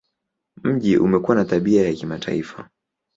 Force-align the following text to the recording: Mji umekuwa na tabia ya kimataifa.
Mji 0.63 0.97
umekuwa 0.97 1.35
na 1.35 1.45
tabia 1.45 1.87
ya 1.87 1.93
kimataifa. 1.93 2.69